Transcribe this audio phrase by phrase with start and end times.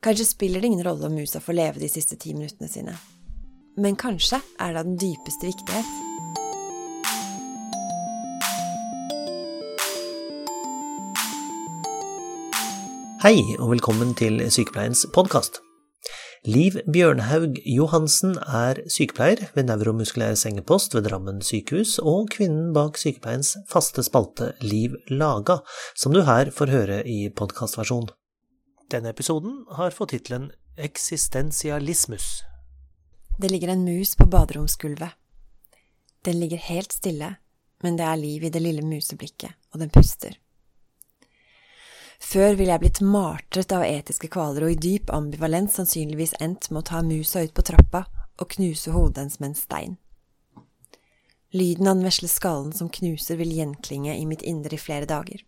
[0.00, 2.94] Kanskje spiller det ingen rolle om musa får leve de siste ti minuttene sine.
[3.76, 5.90] Men kanskje er det av den dypeste viktighet.
[13.20, 15.60] Hei, og velkommen til Sykepleiens podkast.
[16.48, 23.52] Liv Bjørnhaug Johansen er sykepleier ved nevromuskulær sengepost ved Drammen sykehus, og kvinnen bak sykepleiens
[23.68, 25.58] faste spalte Liv Laga,
[25.92, 28.08] som du her får høre i podkastversjon.
[28.90, 32.42] Denne episoden har fått tittelen Eksistensialismus.
[33.38, 35.10] Det ligger en mus på baderomsgulvet.
[36.22, 37.34] Den ligger helt stille,
[37.82, 40.34] men det er liv i det lille museblikket, og den puster.
[42.18, 46.82] Før ville jeg blitt martret av etiske kvaler og i dyp ambivalens sannsynligvis endt med
[46.82, 48.02] å ta musa ut på trappa
[48.42, 49.96] og knuse hodet hennes med en stein.
[51.54, 55.46] Lyden av den vesle skallen som knuser, vil gjenklinge i mitt indre i flere dager.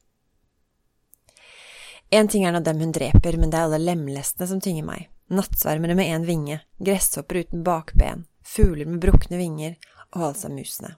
[2.12, 5.07] En ting er nå dem hun dreper, men det er alle lemlestene som tynger meg.
[5.33, 9.79] Nattsvermere med én vinge, gresshopper uten bakben, fugler med brukne vinger
[10.10, 10.90] og altså musene.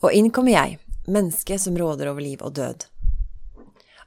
[0.00, 2.86] Og inn kommer jeg, mennesket som råder over liv og død.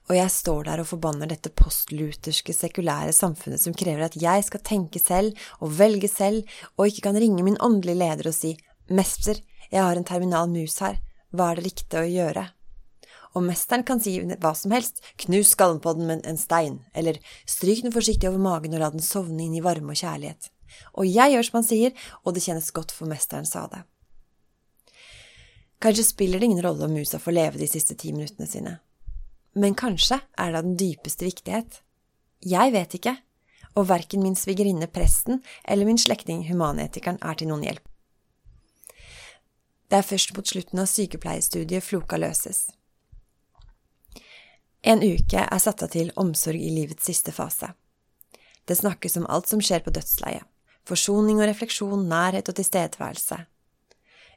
[0.09, 4.65] Og jeg står der og forbanner dette postluterske, sekulære samfunnet som krever at jeg skal
[4.65, 6.49] tenke selv og velge selv,
[6.81, 8.55] og ikke kan ringe min åndelige leder og si
[8.89, 9.37] Mester,
[9.69, 10.97] jeg har en terminal mus her,
[11.29, 12.49] hva er det riktige å gjøre?
[13.33, 17.17] Og mesteren kan si hva som helst, knus skallen på den med en stein, eller
[17.49, 20.51] stryk den forsiktig over magen og la den sovne inn i varme og kjærlighet.
[20.97, 23.83] Og jeg gjør som han sier, og det kjennes godt for mesteren sa det.
[25.83, 28.77] Kanskje spiller det ingen rolle om musa får leve de siste ti minuttene sine.
[29.59, 31.81] Men kanskje er det av den dypeste viktighet.
[32.39, 33.17] Jeg vet ikke,
[33.75, 37.83] og verken min svigerinne presten eller min slektning humanetikeren er til noen hjelp.
[39.89, 42.69] Det er først mot slutten av sykepleiestudiet floka løses.
[44.85, 47.69] En uke er satt av til omsorg i livets siste fase.
[48.67, 50.43] Det snakkes om alt som skjer på dødsleiet.
[50.83, 53.37] Forsoning og refleksjon, nærhet og tilstedeværelse.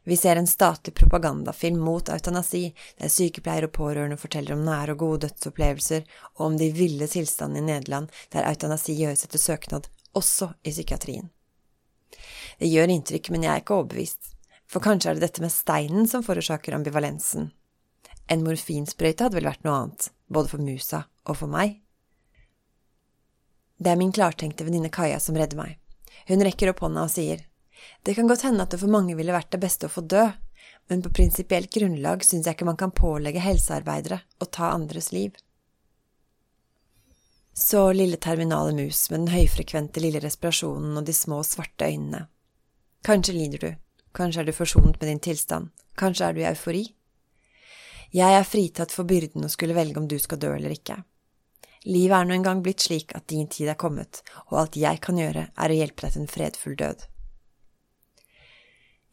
[0.06, 2.70] Vi ser en statlig propagandafilm mot eutanasi,
[3.02, 6.06] der sykepleiere og pårørende forteller om nære og gode dødsopplevelser,
[6.38, 11.32] og om de ville tilstandene i Nederland der eutanasi gjøres etter søknad, også i psykiatrien.
[12.62, 14.36] Det gjør inntrykk, men jeg er ikke overbevist,
[14.70, 17.50] for kanskje er det dette med steinen som forårsaker ambivalensen.
[18.30, 21.80] En morfinsprøyte hadde vel vært noe annet både for musa og for meg.
[23.76, 25.76] Det er min klartenkte venninne Kaja som redder meg.
[26.26, 27.44] Hun rekker opp hånda og sier,
[28.02, 30.24] det kan godt hende at det for mange ville vært det beste å få dø,
[30.88, 35.34] men på prinsipielt grunnlag syns jeg ikke man kan pålegge helsearbeidere å ta andres liv.
[37.56, 42.26] Så lille terminale mus med den høyfrekvente lille respirasjonen og de små, svarte øynene.
[43.06, 43.70] Kanskje lider du,
[44.16, 46.84] kanskje er du forsonet med din tilstand, kanskje er du i eufori?
[48.14, 51.00] Jeg er fritatt for byrden å skulle velge om du skal dø eller ikke.
[51.86, 55.18] Livet er nå engang blitt slik at din tid er kommet, og alt jeg kan
[55.18, 57.04] gjøre, er å hjelpe deg til en fredfull død.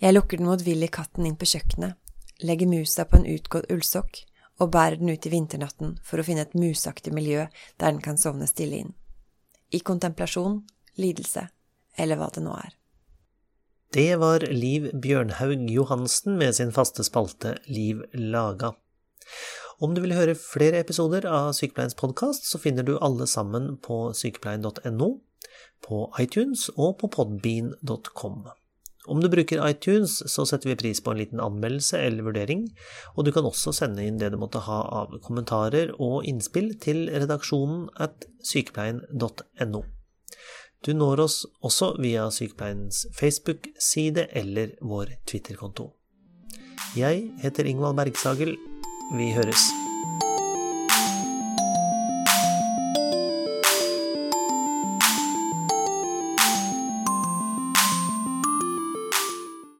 [0.01, 1.95] Jeg lukker den motvillige katten inn på kjøkkenet,
[2.43, 4.23] legger musa på en utgått ullsokk
[4.61, 7.45] og bærer den ut i vinternatten for å finne et musaktig miljø
[7.77, 8.93] der den kan sovne stille inn.
[9.73, 10.61] I kontemplasjon,
[10.97, 11.47] lidelse
[11.97, 12.73] eller hva det nå er.
[13.93, 18.73] Det var Liv Bjørnhaug Johansen med sin faste spalte Liv laga.
[19.83, 24.09] Om du vil høre flere episoder av Sykepleiens podkast, så finner du alle sammen på
[24.17, 25.09] sykepleien.no,
[25.83, 28.43] på iTunes og på podbean.com.
[29.03, 32.69] Om du bruker iTunes, så setter vi pris på en liten anmeldelse eller vurdering,
[33.17, 37.09] og du kan også sende inn det du måtte ha av kommentarer og innspill til
[37.11, 39.83] redaksjonen at sykepleien.no.
[40.83, 45.93] Du når oss også via Sykepleiens Facebook-side eller vår Twitter-konto.
[46.99, 48.57] Jeg heter Ingvald Bergsagel.
[49.09, 49.82] Vi høres.